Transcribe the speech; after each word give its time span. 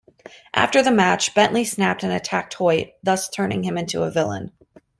After 0.55 0.81
the 0.81 0.89
match, 0.89 1.35
Bentley 1.35 1.63
snapped 1.63 2.01
and 2.01 2.11
attacked 2.11 2.55
Hoyt, 2.55 2.93
thus 3.03 3.29
turning 3.29 3.61
him 3.65 3.77
into 3.77 4.01
a 4.01 4.09
villain. 4.09 4.51